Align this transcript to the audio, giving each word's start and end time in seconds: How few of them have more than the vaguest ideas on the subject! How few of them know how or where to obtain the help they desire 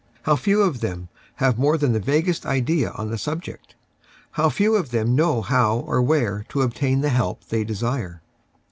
How 0.23 0.35
few 0.35 0.63
of 0.63 0.79
them 0.81 1.09
have 1.35 1.59
more 1.59 1.77
than 1.77 1.93
the 1.93 1.99
vaguest 1.99 2.43
ideas 2.43 2.91
on 2.95 3.11
the 3.11 3.19
subject! 3.19 3.75
How 4.31 4.49
few 4.49 4.73
of 4.75 4.89
them 4.89 5.13
know 5.15 5.43
how 5.43 5.77
or 5.81 6.01
where 6.01 6.43
to 6.49 6.63
obtain 6.63 7.01
the 7.01 7.09
help 7.09 7.43
they 7.49 7.63
desire 7.63 8.23